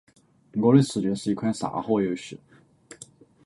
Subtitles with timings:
[0.59, 2.39] 《我的世界》是一款沙盒游戏。